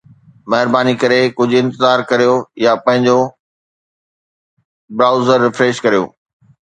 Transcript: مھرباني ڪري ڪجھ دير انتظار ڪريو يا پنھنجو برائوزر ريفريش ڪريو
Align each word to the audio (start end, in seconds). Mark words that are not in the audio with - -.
مھرباني 0.49 0.93
ڪري 1.01 1.21
ڪجھ 1.37 1.51
دير 1.51 1.61
انتظار 1.63 1.99
ڪريو 2.09 2.35
يا 2.63 2.73
پنھنجو 2.85 3.19
برائوزر 4.97 5.37
ريفريش 5.45 5.75
ڪريو 5.85 6.03